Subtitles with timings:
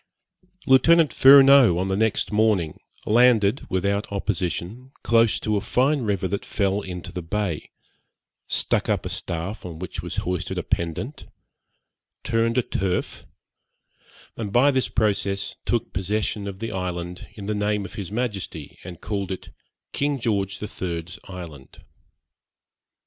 [0.65, 6.43] Lieutenant Furneaux, on the next morning, landed, without opposition, close to a fine river that
[6.43, 7.69] fell into the bay
[8.47, 11.27] stuck up a staff on which was hoisted a pendant,
[12.23, 13.27] turned a turf,
[14.35, 18.79] and by this process took possession of the island in the name of his Majesty,
[18.83, 19.49] and called it
[19.93, 21.83] King George the Third's Island.